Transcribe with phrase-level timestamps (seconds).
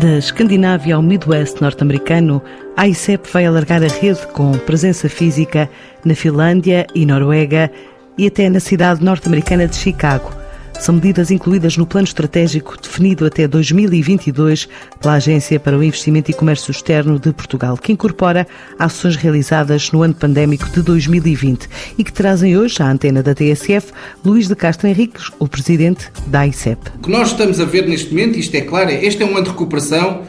[0.00, 2.40] Da Escandinávia ao Midwest norte-americano,
[2.74, 5.68] a ICEP vai alargar a rede com presença física
[6.02, 7.70] na Finlândia e Noruega
[8.16, 10.39] e até na cidade norte-americana de Chicago.
[10.80, 14.66] São medidas incluídas no plano estratégico definido até 2022
[14.98, 18.46] pela Agência para o Investimento e Comércio Externo de Portugal, que incorpora
[18.78, 21.68] ações realizadas no ano pandémico de 2020
[21.98, 23.92] e que trazem hoje à antena da TSF
[24.24, 26.80] Luís de Castro Henriques, o presidente da ICEP.
[26.96, 29.36] O que nós estamos a ver neste momento, isto é claro, é, este é um
[29.36, 30.22] ano de recuperação,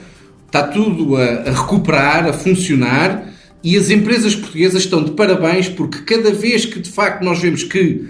[0.48, 3.26] está tudo a, a recuperar, a funcionar
[3.64, 7.64] e as empresas portuguesas estão de parabéns porque cada vez que de facto nós vemos
[7.64, 8.10] que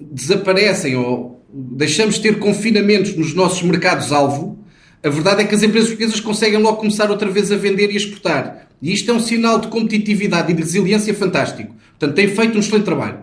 [0.00, 4.58] desaparecem ou deixamos de ter confinamentos nos nossos mercados-alvo,
[5.02, 7.96] a verdade é que as empresas portuguesas conseguem logo começar outra vez a vender e
[7.96, 8.68] exportar.
[8.82, 11.74] E isto é um sinal de competitividade e de resiliência fantástico.
[11.98, 13.20] Portanto, tem feito um excelente trabalho.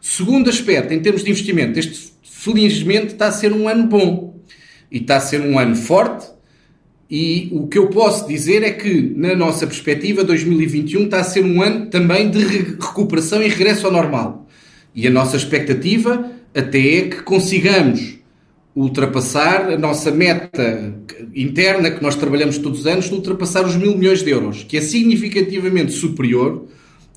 [0.00, 4.38] Segundo aspecto, em termos de investimento, este felizmente está a ser um ano bom.
[4.90, 6.26] E está a ser um ano forte.
[7.10, 11.44] E o que eu posso dizer é que, na nossa perspectiva, 2021 está a ser
[11.44, 14.46] um ano também de recuperação e regresso ao normal.
[14.94, 18.18] E a nossa expectativa até que consigamos
[18.74, 20.94] ultrapassar a nossa meta
[21.34, 24.76] interna que nós trabalhamos todos os anos de ultrapassar os mil milhões de euros, que
[24.76, 26.66] é significativamente superior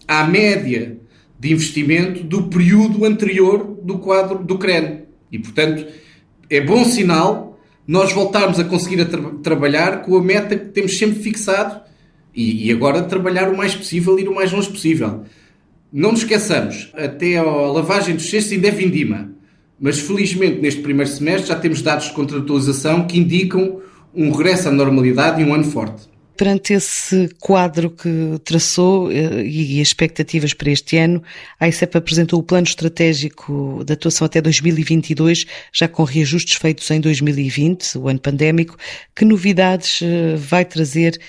[0.07, 0.97] à média
[1.39, 5.03] de investimento do período anterior do quadro do CREN.
[5.31, 5.85] E, portanto,
[6.49, 10.97] é bom sinal nós voltarmos a conseguir a tra trabalhar com a meta que temos
[10.97, 11.81] sempre fixado
[12.35, 15.23] e, e agora trabalhar o mais possível e ir o mais longe possível.
[15.91, 19.29] Não nos esqueçamos, até a lavagem dos cestos ainda é vindima.
[19.77, 23.81] Mas felizmente neste primeiro semestre já temos dados de contratualização que indicam
[24.13, 26.09] um regresso à normalidade e um ano forte.
[26.37, 31.21] Perante esse quadro que traçou eh, e expectativas para este ano,
[31.59, 37.01] a ICEP apresentou o plano estratégico de atuação até 2022, já com reajustes feitos em
[37.01, 38.77] 2020, o ano pandémico.
[39.15, 41.19] Que novidades eh, vai trazer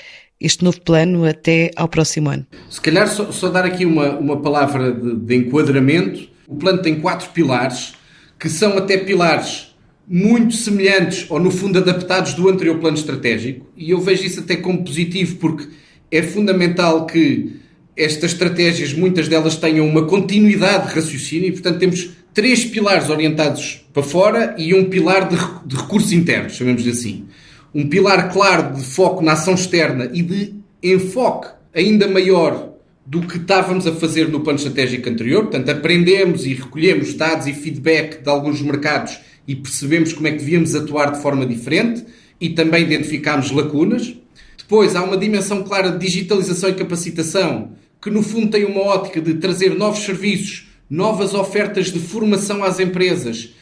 [0.42, 2.44] este novo plano até ao próximo ano?
[2.68, 6.28] Se calhar só, só dar aqui uma, uma palavra de, de enquadramento.
[6.48, 7.94] O plano tem quatro pilares,
[8.38, 9.72] que são até pilares
[10.06, 13.66] muito semelhantes ou, no fundo, adaptados do anterior plano estratégico.
[13.76, 15.68] E eu vejo isso até como positivo, porque
[16.10, 17.56] é fundamental que
[17.96, 23.86] estas estratégias, muitas delas, tenham uma continuidade de raciocínio e, portanto, temos três pilares orientados
[23.92, 25.36] para fora e um pilar de,
[25.66, 27.26] de recursos internos, chamemos assim
[27.74, 32.72] um pilar claro de foco na ação externa e de enfoque ainda maior
[33.04, 35.42] do que estávamos a fazer no plano estratégico anterior.
[35.42, 40.38] Portanto, aprendemos e recolhemos dados e feedback de alguns mercados e percebemos como é que
[40.38, 42.04] devíamos atuar de forma diferente
[42.40, 44.14] e também identificámos lacunas.
[44.56, 49.20] Depois, há uma dimensão clara de digitalização e capacitação que, no fundo, tem uma ótica
[49.20, 53.54] de trazer novos serviços, novas ofertas de formação às empresas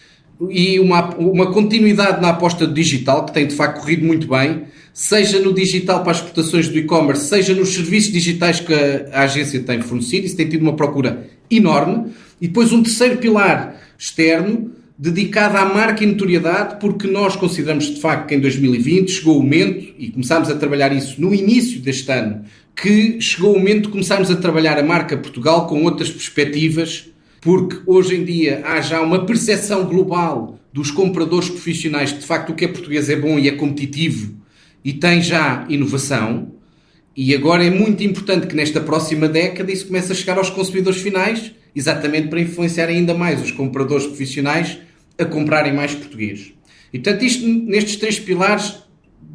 [0.48, 5.38] e uma, uma continuidade na aposta digital, que tem de facto corrido muito bem, seja
[5.38, 9.60] no digital para as exportações do e-commerce, seja nos serviços digitais que a, a, agência
[9.60, 12.12] tem fornecido, isso tem tido uma procura enorme.
[12.40, 18.00] E depois um terceiro pilar externo, dedicado à marca e notoriedade, porque nós consideramos de
[18.00, 22.10] facto que em 2020 chegou o momento, e começámos a trabalhar isso no início deste
[22.10, 27.10] ano, que chegou o momento de começarmos a trabalhar a marca Portugal com outras perspectivas
[27.40, 32.54] porque hoje em dia há já uma percepção global dos compradores profissionais de facto o
[32.54, 34.40] que é português é bom e é competitivo
[34.84, 36.52] e tem já inovação.
[37.16, 41.00] E agora é muito importante que nesta próxima década isso comece a chegar aos consumidores
[41.00, 44.78] finais, exatamente para influenciar ainda mais os compradores profissionais
[45.18, 46.52] a comprarem mais português.
[46.92, 48.74] E portanto, isto nestes três pilares,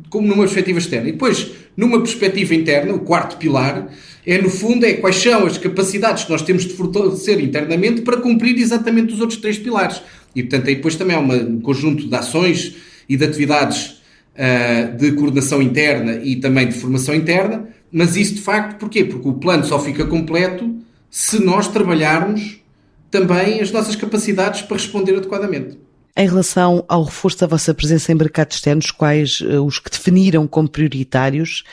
[0.10, 1.10] como numa perspectiva externa.
[1.10, 3.90] E depois, numa perspectiva interna, o quarto pilar,
[4.26, 8.18] é no fundo é quais são as capacidades que nós temos de fortalecer internamente para
[8.18, 10.02] cumprir exatamente os outros três pilares.
[10.36, 12.76] E portanto aí depois também há um conjunto de ações
[13.08, 14.02] e de atividades
[14.36, 19.06] uh, de coordenação interna e também de formação interna, mas isso de facto porquê?
[19.06, 20.76] Porque o plano só fica completo
[21.10, 22.60] se nós trabalharmos
[23.12, 25.85] também as nossas capacidades para responder adequadamente.
[26.18, 30.48] Em relação ao reforço da vossa presença em mercados externos, quais uh, os que definiram
[30.48, 31.64] como prioritários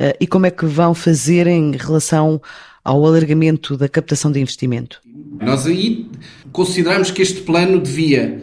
[0.00, 2.42] uh, e como é que vão fazer em relação
[2.82, 5.00] ao alargamento da captação de investimento?
[5.40, 6.10] Nós aí
[6.50, 8.42] consideramos que este plano devia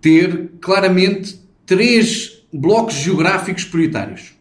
[0.00, 4.32] ter claramente três blocos geográficos prioritários.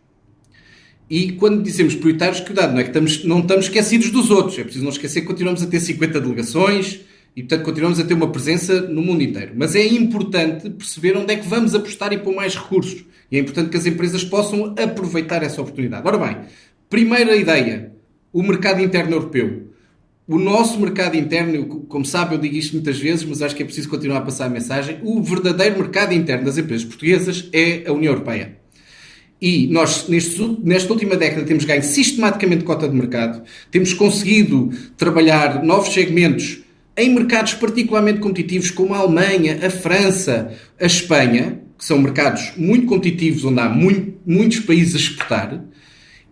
[1.10, 4.57] E quando dizemos prioritários, cuidado, não é que estamos, não estamos esquecidos dos outros.
[4.57, 7.01] É preciso não esquecer que continuamos a ter 50 delegações,
[7.36, 9.54] e, portanto, continuamos a ter uma presença no mundo inteiro.
[9.56, 13.06] Mas é importante perceber onde é que vamos apostar e pôr mais recursos.
[13.31, 16.06] E é importante que as empresas possam aproveitar essa oportunidade.
[16.06, 16.38] Ora bem,
[16.89, 17.94] primeira ideia:
[18.33, 19.72] o mercado interno europeu.
[20.28, 23.66] O nosso mercado interno, como sabe, eu digo isto muitas vezes, mas acho que é
[23.66, 25.00] preciso continuar a passar a mensagem.
[25.04, 28.57] O verdadeiro mercado interno das empresas portuguesas é a União Europeia.
[29.42, 33.42] E nós, neste, nesta última década, temos ganho sistematicamente cota de mercado,
[33.72, 36.61] temos conseguido trabalhar novos segmentos
[36.97, 42.85] em mercados particularmente competitivos como a Alemanha, a França, a Espanha, que são mercados muito
[42.85, 45.65] competitivos, onde há muito, muitos países a exportar.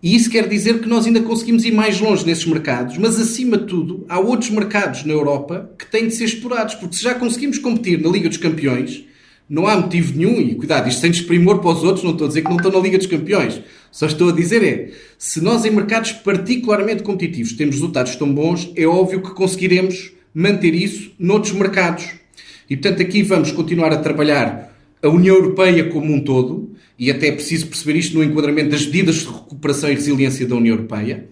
[0.01, 3.57] E isso quer dizer que nós ainda conseguimos ir mais longe nesses mercados, mas acima
[3.57, 7.15] de tudo, há outros mercados na Europa que têm de ser explorados, porque se já
[7.15, 9.03] conseguimos competir na Liga dos Campeões,
[9.49, 12.27] não há motivo nenhum, e cuidado, isto sem desprimor para os outros, não estou a
[12.27, 13.59] dizer que não estão na Liga dos Campeões.
[13.91, 18.71] Só estou a dizer é, se nós em mercados particularmente competitivos temos resultados tão bons,
[18.75, 22.09] é óbvio que conseguiremos manter isso noutros mercados.
[22.69, 24.69] E portanto aqui vamos continuar a trabalhar
[25.01, 28.85] a União Europeia como um todo, e até é preciso perceber isto no enquadramento das
[28.85, 31.29] medidas de recuperação e resiliência da União Europeia,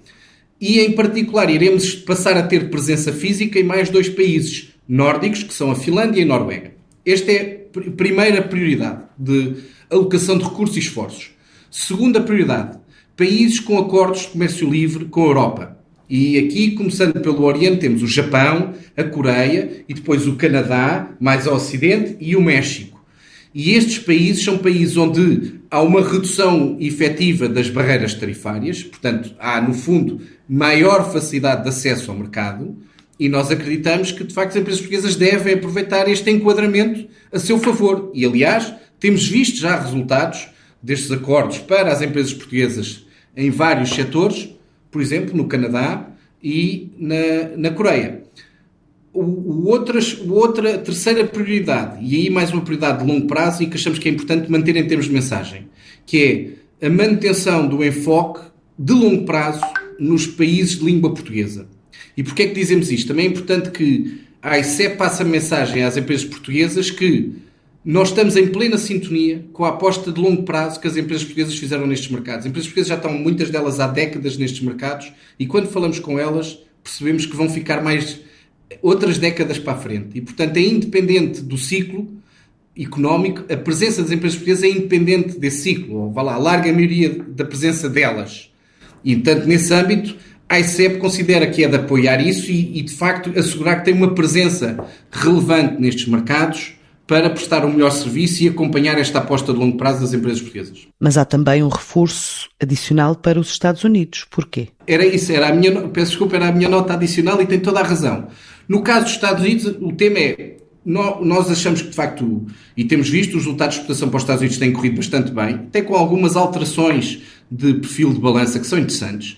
[0.59, 5.53] e em particular iremos passar a ter presença física em mais dois países nórdicos, que
[5.53, 6.71] são a Finlândia e a Noruega.
[7.05, 9.55] Esta é a primeira prioridade de
[9.89, 11.31] alocação de recursos e esforços.
[11.69, 12.79] Segunda prioridade,
[13.15, 15.76] países com acordos de comércio livre com a Europa.
[16.09, 21.45] E aqui, começando pelo Oriente, temos o Japão, a Coreia e depois o Canadá, mais
[21.45, 22.97] ao Ocidente, e o México.
[23.53, 29.59] E estes países são países onde há uma redução efetiva das barreiras tarifárias, portanto, há,
[29.59, 32.77] no fundo, maior facilidade de acesso ao mercado,
[33.19, 37.57] e nós acreditamos que, de facto, as empresas portuguesas devem aproveitar este enquadramento a seu
[37.59, 38.11] favor.
[38.13, 40.47] E, aliás, temos visto já resultados
[40.81, 43.05] destes acordos para as empresas portuguesas
[43.35, 44.49] em vários setores,
[44.91, 46.09] por exemplo, no Canadá
[46.43, 48.23] e na, na Coreia.
[49.13, 53.67] O, o outras, outra terceira prioridade, e aí mais uma prioridade de longo prazo e
[53.67, 55.67] que achamos que é importante manter em termos de mensagem,
[56.05, 58.41] que é a manutenção do enfoque
[58.77, 59.61] de longo prazo
[59.99, 61.67] nos países de língua portuguesa.
[62.15, 63.07] E porquê é que dizemos isto?
[63.07, 67.33] Também é importante que a ICEP passe a mensagem às empresas portuguesas que
[67.83, 71.57] nós estamos em plena sintonia com a aposta de longo prazo que as empresas portuguesas
[71.57, 72.41] fizeram nestes mercados.
[72.41, 76.19] As empresas portuguesas já estão, muitas delas, há décadas nestes mercados e quando falamos com
[76.19, 78.19] elas percebemos que vão ficar mais
[78.81, 80.17] outras décadas para a frente.
[80.17, 82.07] E, portanto, é independente do ciclo
[82.77, 86.71] económico, a presença das empresas portuguesas é independente desse ciclo, ou vá lá, a larga
[86.71, 88.51] maioria da presença delas.
[89.03, 90.15] E, portanto, nesse âmbito,
[90.47, 93.93] a ICEP considera que é de apoiar isso e, e, de facto, assegurar que tem
[93.93, 94.77] uma presença
[95.11, 96.76] relevante nestes mercados
[97.07, 100.87] para prestar um melhor serviço e acompanhar esta aposta de longo prazo das empresas portuguesas.
[100.99, 104.25] Mas há também um reforço adicional para os Estados Unidos.
[104.29, 104.67] Porquê?
[104.85, 107.79] Era isso, era a minha, peço desculpa, era a minha nota adicional e tem toda
[107.79, 108.27] a razão.
[108.67, 112.45] No caso dos Estados Unidos, o tema é nós achamos que, de facto,
[112.77, 115.55] e temos visto, os resultados de exportação para os Estados Unidos têm corrido bastante bem,
[115.55, 119.37] até com algumas alterações de perfil de balança que são interessantes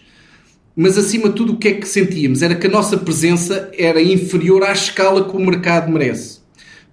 [0.82, 2.42] mas acima de tudo o que é que sentíamos?
[2.42, 6.39] Era que a nossa presença era inferior à escala que o mercado merece.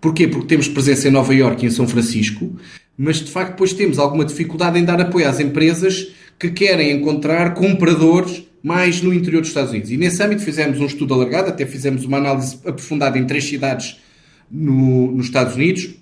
[0.01, 0.29] Porquê?
[0.29, 2.55] Porque temos presença em Nova Iorque e em São Francisco,
[2.97, 6.09] mas de facto depois temos alguma dificuldade em dar apoio às empresas
[6.39, 9.91] que querem encontrar compradores mais no interior dos Estados Unidos.
[9.91, 13.97] E nesse âmbito fizemos um estudo alargado, até fizemos uma análise aprofundada em três cidades
[14.51, 15.95] no, nos Estados Unidos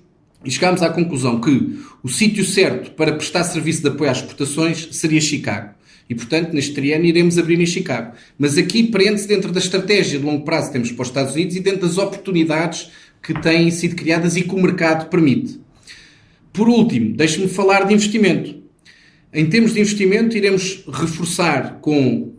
[0.44, 4.88] e chegámos à conclusão que o sítio certo para prestar serviço de apoio às exportações
[4.93, 5.75] seria Chicago.
[6.08, 8.12] E, portanto, neste triênio iremos abrir em Chicago.
[8.38, 11.56] Mas aqui prende-se dentro da estratégia de longo prazo que temos para os Estados Unidos
[11.56, 12.91] e dentro das oportunidades
[13.25, 15.58] que têm sido criadas e que o mercado permite.
[16.53, 18.63] Por último, deixe-me falar de investimento.
[19.32, 22.34] Em termos de investimento, iremos reforçar com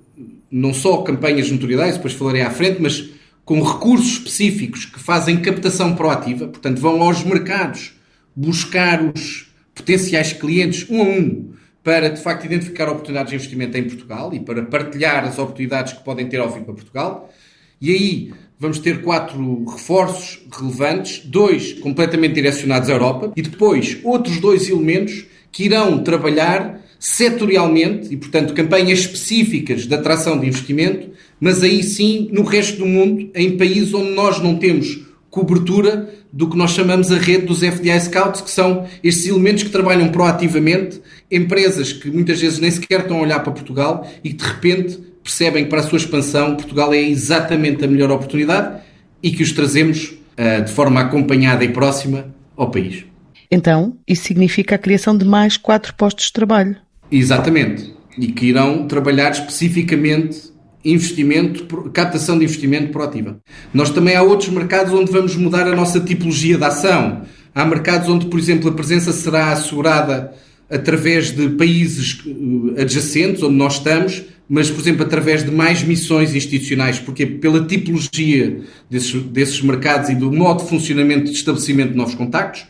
[0.50, 3.10] não só campanhas notoriedades, depois falarei à frente, mas
[3.44, 7.94] com recursos específicos que fazem captação proativa, portanto, vão aos mercados
[8.36, 11.50] buscar os potenciais clientes um a um
[11.84, 16.04] para de facto identificar oportunidades de investimento em Portugal e para partilhar as oportunidades que
[16.04, 17.32] podem ter ao fim para Portugal.
[17.80, 24.40] E aí vamos ter quatro reforços relevantes, dois completamente direcionados à Europa e depois outros
[24.40, 31.10] dois elementos que irão trabalhar setorialmente e, portanto, campanhas específicas de atração de investimento,
[31.40, 36.50] mas aí sim no resto do mundo, em países onde nós não temos cobertura do
[36.50, 41.02] que nós chamamos a rede dos FDI Scouts, que são estes elementos que trabalham proativamente,
[41.30, 45.00] empresas que muitas vezes nem sequer estão a olhar para Portugal e que de repente
[45.26, 48.80] percebem que para a sua expansão Portugal é exatamente a melhor oportunidade
[49.24, 53.04] e que os trazemos uh, de forma acompanhada e próxima ao país.
[53.50, 56.76] Então, isso significa a criação de mais quatro postos de trabalho.
[57.12, 57.92] Exatamente.
[58.20, 60.54] E que irão trabalhar especificamente
[60.84, 63.40] investimento, captação de investimento proativa.
[63.74, 67.24] Nós também há outros mercados onde vamos mudar a nossa tipologia de ação.
[67.54, 70.32] Há mercados onde, por exemplo, a presença será assegurada
[70.70, 76.36] através de países eh, adjacentes onde nós estamos, mas, por exemplo, através de mais missões
[76.36, 81.98] institucionais, porque pela tipologia desses, desses mercados e do modo de funcionamento de estabelecimento de
[81.98, 82.66] novos contactos.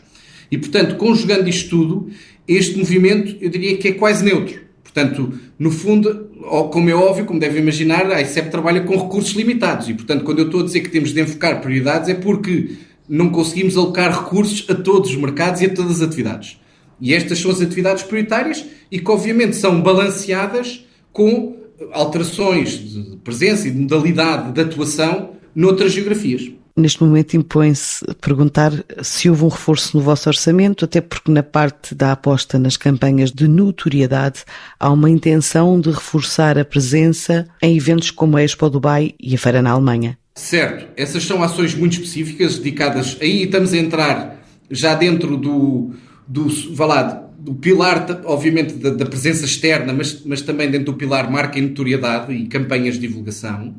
[0.50, 2.10] E, portanto, conjugando isto tudo,
[2.48, 4.60] Este movimento, eu diria que é quase neutro.
[4.82, 6.30] Portanto, no fundo,
[6.70, 10.38] como é óbvio, como devem imaginar, a ICEP trabalha com recursos limitados e, portanto, quando
[10.38, 12.70] eu estou a dizer que temos de enfocar prioridades é porque
[13.08, 16.58] não conseguimos alocar recursos a todos os mercados e a todas as atividades.
[17.00, 21.55] E estas são as atividades prioritárias e que, obviamente, são balanceadas com
[21.92, 26.50] alterações de presença e de modalidade de atuação noutras geografias.
[26.78, 28.70] Neste momento impõe-se perguntar
[29.02, 33.32] se houve um reforço no vosso orçamento, até porque na parte da aposta nas campanhas
[33.32, 34.44] de notoriedade
[34.78, 39.38] há uma intenção de reforçar a presença em eventos como a Expo Dubai e a
[39.38, 40.18] Feira na Alemanha.
[40.34, 43.16] Certo, essas são ações muito específicas dedicadas.
[43.22, 45.92] Aí estamos a entrar já dentro do,
[46.28, 50.94] do, vá lá, do pilar, obviamente, da, da, presença externa, mas, mas também dentro do
[50.94, 53.76] pilar marca e notoriedade e campanhas de divulgação.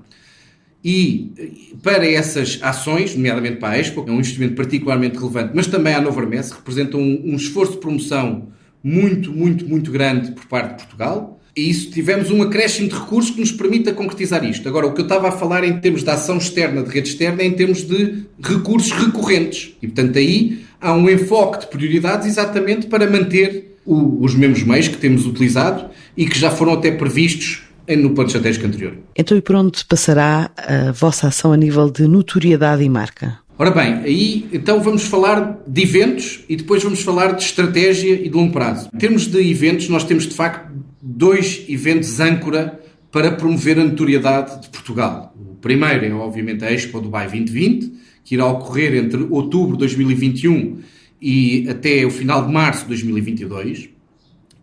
[0.81, 5.93] E para essas ações, nomeadamente para a Expo, é um instrumento particularmente relevante, mas também
[5.93, 8.47] a Nova Hermes, representa um, um esforço de promoção
[8.81, 13.31] muito, muito, muito grande por parte de Portugal e isso tivemos um acréscimo de recursos
[13.31, 14.69] que nos permita concretizar isto.
[14.69, 17.41] Agora, o que eu estava a falar em termos de ação externa, de rede externa,
[17.41, 19.75] é em termos de recursos recorrentes.
[19.81, 24.87] E, portanto, aí há um enfoque de prioridades exatamente para manter o, os mesmos meios
[24.87, 27.63] que temos utilizado e que já foram até previstos
[27.95, 28.97] no plano estratégico anterior.
[29.15, 33.39] Então, e por onde passará a vossa ação a nível de notoriedade e marca?
[33.59, 38.29] Ora bem, aí então vamos falar de eventos e depois vamos falar de estratégia e
[38.29, 38.89] de longo prazo.
[38.93, 42.79] Em termos de eventos, nós temos de facto dois eventos âncora
[43.11, 45.33] para promover a notoriedade de Portugal.
[45.35, 47.93] O primeiro é, obviamente, a Expo Dubai 2020,
[48.27, 50.79] que irá ocorrer entre outubro de 2021
[51.21, 53.87] e até o final de março de 2022.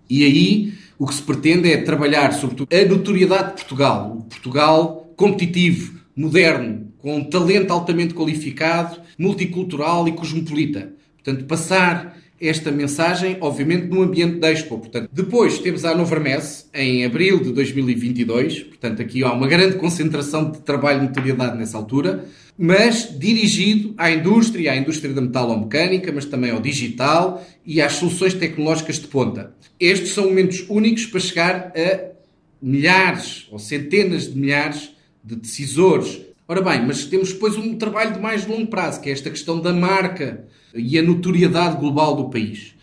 [0.08, 4.18] E aí o que se pretende é trabalhar, sobretudo, a notoriedade de Portugal.
[4.18, 10.92] O Portugal competitivo, moderno, com um talento altamente qualificado, multicultural e cosmopolita.
[11.14, 14.78] Portanto, passar esta mensagem, obviamente, no ambiente da Expo.
[14.78, 18.64] Portanto, depois temos a Nova Hermes, em abril de 2022.
[18.64, 22.24] Portanto, aqui há uma grande concentração de trabalho de notoriedade nessa altura,
[22.56, 28.34] mas dirigido à indústria, à indústria da metalomecânica, mas também ao digital e às soluções
[28.34, 29.54] tecnológicas de ponta.
[29.78, 32.14] Estes são momentos únicos para chegar a
[32.62, 34.90] milhares ou centenas de milhares
[35.22, 39.12] de decisores Ora bem, mas temos depois um trabalho de mais longo prazo, que é
[39.12, 40.44] esta questão da marca
[40.74, 42.74] e a notoriedade global do país.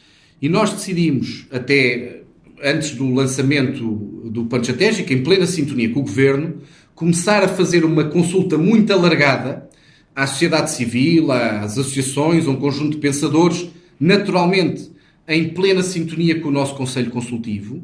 [0.42, 2.22] E nós decidimos, até
[2.64, 3.84] antes do lançamento
[4.26, 6.62] do plano estratégico, em plena sintonia com o Governo,
[6.96, 9.70] começar a fazer uma consulta muito alargada
[10.16, 13.68] à sociedade civil, às associações, a um conjunto de pensadores,
[14.00, 14.92] naturalmente
[15.28, 17.84] em plena sintonia com o nosso Conselho Consultivo,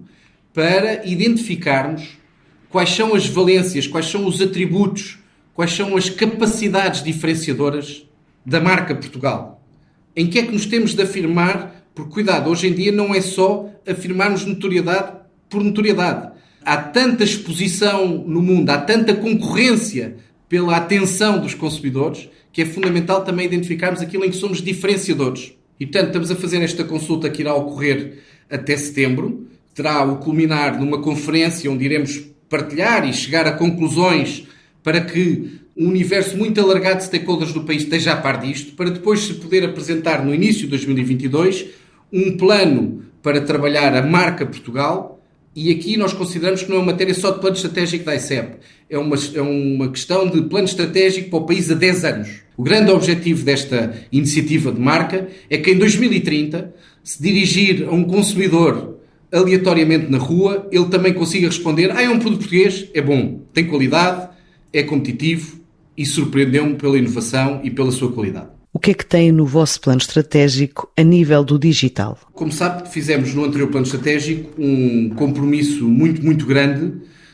[0.53, 2.17] para identificarmos
[2.69, 5.19] quais são as valências, quais são os atributos
[5.57, 8.07] quais são as capacidades diferenciadoras
[8.45, 9.56] da marca Portugal.
[10.17, 11.85] Em que é que nos temos de afirmar?
[11.93, 15.13] Porque, cuidado, hoje em dia não é só afirmarmos notoriedade
[15.47, 16.31] por notoriedade.
[16.65, 20.15] Há tanta exposição no mundo, há tanta concorrência
[20.49, 25.53] pela atenção dos consumidores, que é fundamental também identificarmos aquilo em que somos diferenciadores.
[25.79, 29.47] E, portanto, estamos a fazer esta consulta que irá ocorrer até setembro.
[29.75, 34.47] Terá o culminar numa conferência onde iremos partilhar e chegar a conclusões
[34.81, 38.89] para que um universo muito alargado de stakeholders do país esteja a par disto, para
[38.89, 41.67] depois se poder apresentar no início de 2022
[42.11, 45.21] um plano para trabalhar a marca Portugal.
[45.55, 48.57] E aqui nós consideramos que não é uma matéria só de plano estratégico da ICEP,
[48.89, 52.29] é uma, é uma questão de plano estratégico para o país a 10 anos.
[52.55, 58.03] O grande objetivo desta iniciativa de marca é que em 2030, se dirigir a um
[58.03, 58.99] consumidor
[59.31, 63.65] aleatoriamente na rua, ele também consiga responder: Ah, é um produto português, é bom, tem
[63.65, 64.29] qualidade,
[64.71, 65.56] é competitivo
[65.97, 68.49] e surpreendeu-me pela inovação e pela sua qualidade.
[68.71, 72.19] O que é que tem no vosso plano estratégico a nível do digital?
[72.33, 76.93] Como sabe, fizemos no anterior plano estratégico um compromisso muito, muito grande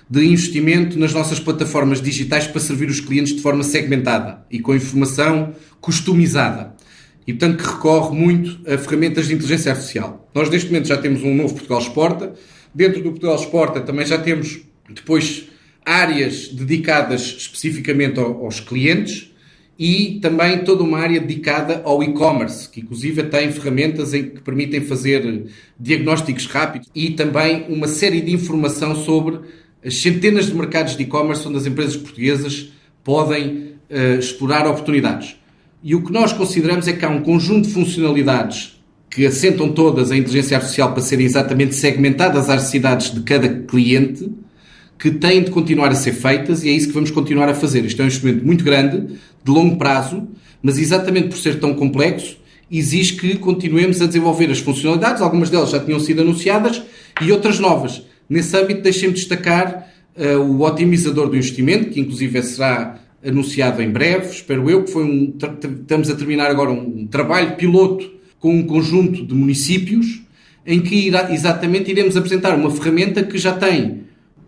[0.09, 4.75] de investimento nas nossas plataformas digitais para servir os clientes de forma segmentada e com
[4.75, 6.75] informação customizada.
[7.25, 10.29] E, portanto, que recorre muito a ferramentas de inteligência artificial.
[10.35, 12.33] Nós, neste momento, já temos um novo Portugal Exporta.
[12.73, 15.45] Dentro do Portugal Exporta também já temos, depois,
[15.85, 19.33] áreas dedicadas especificamente aos clientes
[19.77, 24.81] e também toda uma área dedicada ao e-commerce, que inclusive tem ferramentas em que permitem
[24.81, 25.45] fazer
[25.79, 29.39] diagnósticos rápidos e também uma série de informação sobre
[29.83, 32.71] as centenas de mercados de e-commerce onde as empresas portuguesas
[33.03, 35.35] podem uh, explorar oportunidades.
[35.83, 40.11] E o que nós consideramos é que há um conjunto de funcionalidades que assentam todas
[40.11, 44.31] a inteligência artificial para serem exatamente segmentadas às necessidades de cada cliente
[45.03, 47.83] que têm de continuar a ser feitas e é isso que vamos continuar a fazer.
[47.83, 50.25] Isto é um instrumento muito grande, de longo prazo,
[50.61, 52.37] mas exatamente por ser tão complexo,
[52.71, 56.81] exige que continuemos a desenvolver as funcionalidades, algumas delas já tinham sido anunciadas
[57.21, 58.01] e outras novas.
[58.29, 64.27] Nesse âmbito, deixem-me destacar uh, o otimizador do investimento, que inclusive será anunciado em breve,
[64.27, 65.33] espero eu, que foi um,
[65.81, 70.21] estamos a terminar agora um trabalho piloto com um conjunto de municípios
[70.65, 74.02] em que irá, exatamente iremos apresentar uma ferramenta que já tem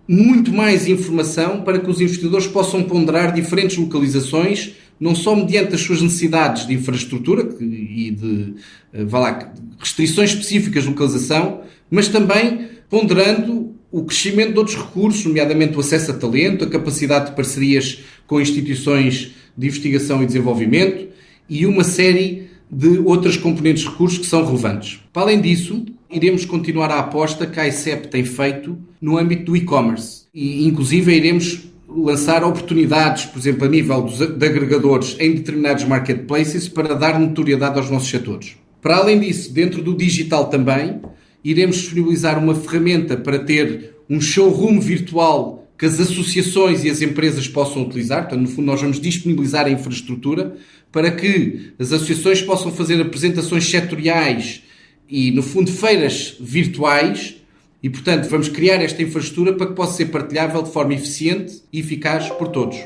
[0.07, 5.81] muito mais informação para que os investidores possam ponderar diferentes localizações, não só mediante as
[5.81, 8.53] suas necessidades de infraestrutura e de
[8.93, 15.25] eh, vá lá, restrições específicas de localização, mas também ponderando o crescimento de outros recursos,
[15.25, 21.07] nomeadamente o acesso a talento, a capacidade de parcerias com instituições de investigação e desenvolvimento
[21.49, 24.99] e uma série de outras componentes de recursos que são relevantes.
[25.13, 29.55] Para além disso, iremos continuar a aposta que a ICEP tem feito no âmbito do
[29.55, 35.83] e-commerce e, inclusive, iremos lançar oportunidades, por exemplo, a nível dos, de agregadores em determinados
[35.83, 38.55] marketplaces para dar notoriedade aos nossos setores.
[38.81, 40.99] Para além disso, dentro do digital também,
[41.43, 47.47] iremos disponibilizar uma ferramenta para ter um showroom virtual que as associações e as empresas
[47.47, 48.21] possam utilizar.
[48.21, 50.55] Portanto, no fundo, nós vamos disponibilizar a infraestrutura
[50.91, 54.63] para que as associações possam fazer apresentações setoriais
[55.07, 57.35] e, no fundo, feiras virtuais.
[57.81, 61.79] E, portanto, vamos criar esta infraestrutura para que possa ser partilhável de forma eficiente e
[61.79, 62.77] eficaz por todos.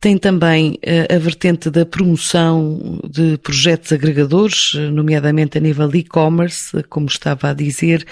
[0.00, 5.98] Tem também eh, a vertente da promoção de projetos agregadores, eh, nomeadamente a nível de
[5.98, 8.06] e-commerce, como estava a dizer.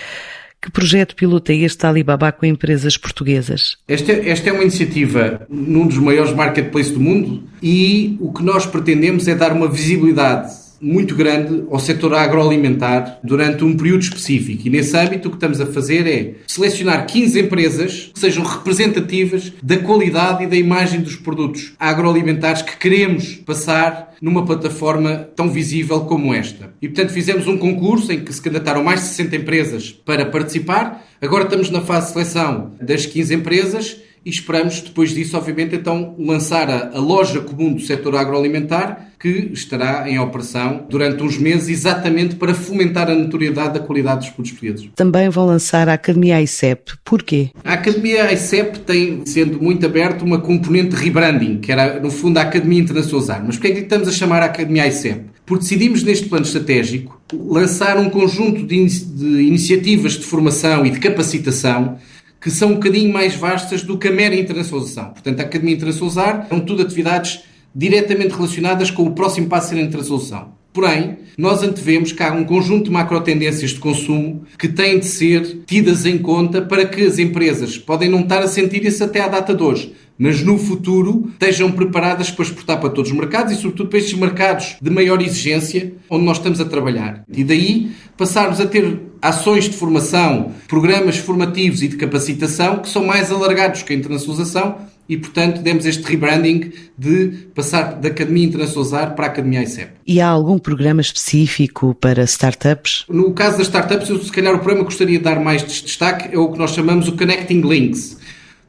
[0.61, 3.77] Que projeto piloto é este Alibaba com empresas portuguesas?
[3.87, 8.67] Esta, esta é uma iniciativa num dos maiores marketplaces do mundo e o que nós
[8.67, 14.67] pretendemos é dar uma visibilidade muito grande ao setor agroalimentar durante um período específico.
[14.67, 19.53] E nesse âmbito o que estamos a fazer é selecionar 15 empresas que sejam representativas
[19.63, 26.01] da qualidade e da imagem dos produtos agroalimentares que queremos passar numa plataforma tão visível
[26.01, 26.73] como esta.
[26.81, 31.05] E portanto fizemos um concurso em que se candidataram mais de 60 empresas para participar.
[31.21, 36.17] Agora estamos na fase de seleção das 15 empresas e esperamos, depois disso, obviamente, então
[36.19, 41.69] lançar a, a, loja comum do setor agroalimentar, que estará em operação durante uns meses,
[41.69, 44.91] exatamente para fomentar a notoriedade da qualidade dos produtos portugueses.
[44.97, 46.95] Também vão lançar a Academia ICEP.
[47.05, 47.51] Porquê?
[47.65, 52.39] A Academia ICEP tem, sendo muito aberto, uma componente de rebranding, que era, no fundo,
[52.39, 53.45] a Academia Internacionalizar.
[53.47, 55.21] Mas porquê é que estamos a chamar a Academia ICEP?
[55.47, 60.91] Porque decidimos, neste plano estratégico, lançar um conjunto de, in de iniciativas de formação e
[60.91, 61.97] de capacitação
[62.41, 65.11] que são um bocadinho mais vastas do que a mera internacionalização.
[65.11, 67.41] Portanto, a Academia Internacionalizar são tudo atividades
[67.75, 70.53] diretamente relacionadas com o próximo passo a ser a internacionalização.
[70.73, 75.61] Porém, nós antevemos que há um conjunto de macro-tendências de consumo que têm de ser
[75.67, 79.29] tidas em conta para que as empresas podem não estar a sentir isso até à
[79.29, 83.57] data de hoje, mas no futuro estejam preparadas para exportar para todos os mercados e,
[83.57, 87.23] sobretudo, para estes mercados de maior exigência onde nós estamos a trabalhar.
[87.31, 93.05] E daí passarmos a ter ações de formação, programas formativos e de capacitação que são
[93.05, 94.77] mais alargados que a internacionalização
[95.09, 99.93] e, portanto, demos este rebranding de passar da Academia Internacionalizar para a Academia ICEP.
[100.07, 103.05] E há algum programa específico para startups?
[103.09, 106.35] No caso das startups, eu, se calhar o programa que gostaria de dar mais destaque
[106.35, 108.19] é o que nós chamamos o Connecting Links.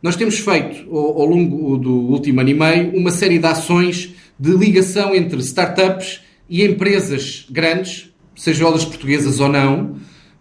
[0.01, 4.13] Nós temos feito, ao, ao longo do último ano e meio, uma série de ações
[4.39, 9.97] de ligação entre startups e empresas grandes, sejam elas portuguesas ou não,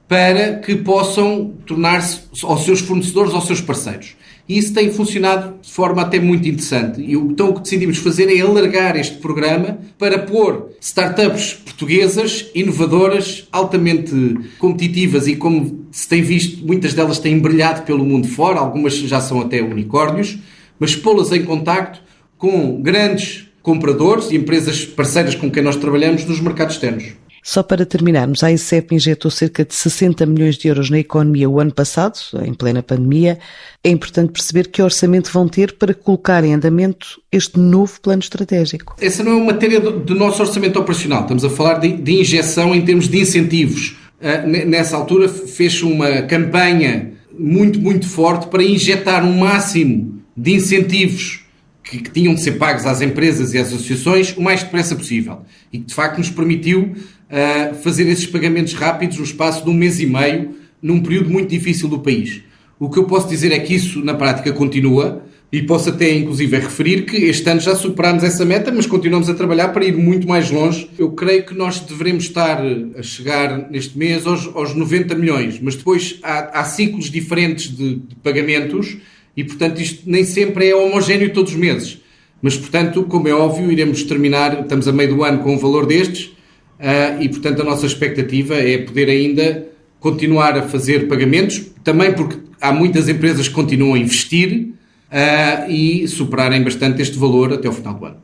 [0.06, 4.14] para que possam tornar-se aos seus fornecedores, aos seus parceiros.
[4.48, 7.00] E isso tem funcionado de forma até muito interessante.
[7.00, 13.48] E então o que decidimos fazer é alargar este programa para pôr startups portuguesas, inovadoras,
[13.50, 14.12] altamente
[14.58, 19.20] competitivas e como se tem visto, muitas delas têm brilhado pelo mundo fora, algumas já
[19.20, 20.38] são até unicórnios,
[20.78, 22.00] mas pô-las em contacto
[22.38, 27.14] com grandes compradores e empresas parceiras com quem nós trabalhamos nos mercados externos.
[27.46, 31.60] Só para terminarmos, a ICEP injetou cerca de 60 milhões de euros na economia o
[31.60, 33.38] ano passado, em plena pandemia.
[33.84, 38.96] É importante perceber que orçamento vão ter para colocar em andamento este novo plano estratégico.
[39.00, 41.20] Essa não é uma matéria do, nosso orçamento operacional.
[41.20, 43.96] Estamos a falar de, de injeção em termos de incentivos.
[44.20, 51.44] Uh, nessa altura fez uma campanha muito, muito forte para injetar um máximo de incentivos
[51.84, 55.42] que, que, tinham de ser pagos às empresas e às associações o mais depressa possível.
[55.72, 56.96] E que de facto nos permitiu
[57.30, 61.48] uh, fazer esses pagamentos rápidos no espaço de um mês e meio, num período muito
[61.48, 62.42] difícil do país.
[62.78, 66.58] O que eu posso dizer é que isso na prática continua e posso até inclusive
[66.58, 70.28] referir que este ano já superámos essa meta, mas continuamos a trabalhar para ir muito
[70.28, 70.90] mais longe.
[70.98, 72.60] Eu creio que nós devemos estar
[72.98, 77.96] a chegar neste mês aos, aos 90 milhões, mas depois há, há ciclos diferentes de,
[77.96, 78.98] de pagamentos
[79.36, 81.98] e, portanto, isto nem sempre é homogéneo todos os meses.
[82.42, 85.86] Mas, portanto, como é óbvio, iremos terminar, estamos a meio do ano com um valor
[85.86, 86.35] destes,
[86.80, 89.66] uh, e, portanto, a nossa expectativa é poder ainda
[90.00, 94.68] continuar a fazer pagamentos, também porque há muitas empresas que continuam a investir
[95.10, 98.16] uh, e superarem bastante este valor até o final do ano.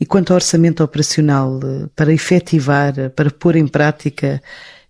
[0.00, 1.60] E quanto ao orçamento operacional
[1.96, 4.40] para efetivar, para pôr em prática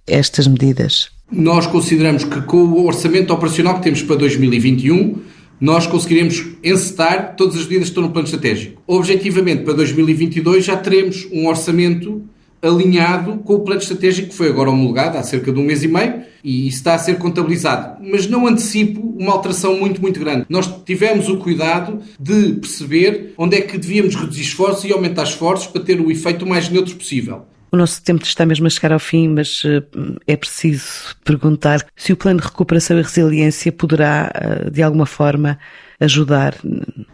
[0.07, 1.11] estas medidas?
[1.31, 5.19] Nós consideramos que com o orçamento operacional que temos para 2021,
[5.61, 8.83] nós conseguiremos encetar todas as medidas que estão no plano estratégico.
[8.87, 12.23] Objetivamente, para 2022 já teremos um orçamento
[12.63, 15.89] alinhado com o plano estratégico que foi agora homologado há cerca de um mês e
[15.89, 18.03] meio e está a ser contabilizado.
[18.03, 20.47] Mas não antecipo uma alteração muito, muito grande.
[20.49, 25.67] Nós tivemos o cuidado de perceber onde é que devíamos reduzir esforços e aumentar esforços
[25.67, 27.47] para ter o efeito mais neutro possível.
[27.71, 29.83] O nosso tempo está mesmo a chegar ao fim, mas eh,
[30.27, 35.59] é preciso perguntar se o plano de recuperação e resiliência poderá, eh, de alguma forma,
[36.01, 36.57] ajudar.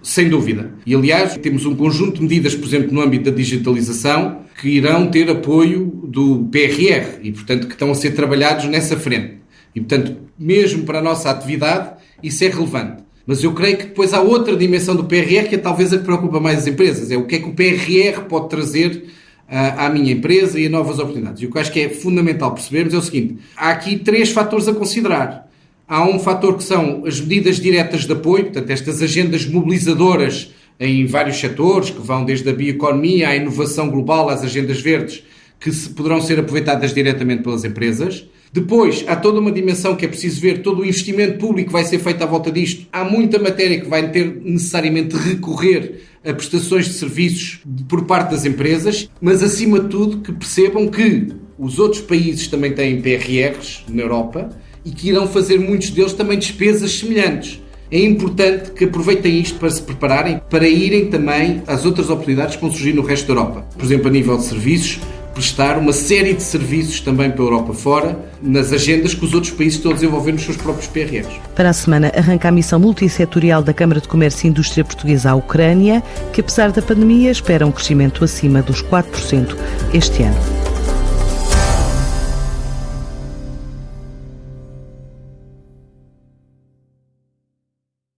[0.02, 0.72] Sem dúvida.
[0.84, 5.06] E, aliás, temos um conjunto de medidas, por exemplo, no âmbito da digitalização, que irão
[5.08, 9.38] ter apoio do PRR e, portanto, que estão a ser trabalhados nessa frente.
[9.74, 11.92] E, portanto, mesmo para a nossa atividade,
[12.22, 13.02] isso é relevante.
[13.26, 16.04] Mas eu creio que depois há outra dimensão do PRR que é talvez a que
[16.04, 17.10] preocupa mais as empresas.
[17.10, 19.04] É o que é que o PRR pode trazer
[19.48, 21.42] à minha empresa e a novas oportunidades.
[21.42, 24.30] E o que eu acho que é fundamental percebermos é o seguinte: há aqui três
[24.30, 25.43] fatores a considerar.
[25.86, 31.04] Há um fator que são as medidas diretas de apoio, portanto, estas agendas mobilizadoras em
[31.06, 35.22] vários setores, que vão desde a bioeconomia à inovação global, às agendas verdes,
[35.60, 38.26] que poderão ser aproveitadas diretamente pelas empresas.
[38.52, 41.98] Depois, há toda uma dimensão que é preciso ver, todo o investimento público vai ser
[41.98, 42.86] feito à volta disto.
[42.92, 48.44] Há muita matéria que vai ter necessariamente recorrer a prestações de serviços por parte das
[48.46, 54.02] empresas, mas acima de tudo que percebam que os outros países também têm PRRs na
[54.02, 54.50] Europa
[54.84, 57.60] e que irão fazer muitos deles também despesas semelhantes.
[57.90, 62.62] É importante que aproveitem isto para se prepararem para irem também às outras oportunidades que
[62.62, 63.66] vão surgir no resto da Europa.
[63.76, 64.98] Por exemplo, a nível de serviços,
[65.34, 69.52] prestar uma série de serviços também para a Europa fora, nas agendas que os outros
[69.52, 71.40] países estão a desenvolver nos seus próprios PRRs.
[71.54, 75.34] Para a semana arranca a missão multissetorial da Câmara de Comércio e Indústria Portuguesa à
[75.34, 79.56] Ucrânia, que apesar da pandemia espera um crescimento acima dos 4%
[79.92, 80.73] este ano.